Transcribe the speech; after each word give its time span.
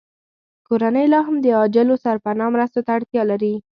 کورنۍ 0.67 1.05
لاهم 1.13 1.35
د 1.41 1.45
عاجلو 1.57 1.95
سرپناه 2.03 2.49
مرستو 2.55 2.79
ته 2.85 2.91
اړتیا 2.97 3.23
لري 3.31 3.55